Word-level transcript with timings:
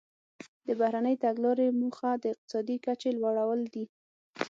د 0.67 0.69
بهرنۍ 0.79 1.15
تګلارې 1.23 1.67
موخه 1.81 2.11
د 2.17 2.23
اقتصادي 2.33 2.77
کچې 2.85 3.09
لوړول 3.17 3.61
دي 3.73 3.85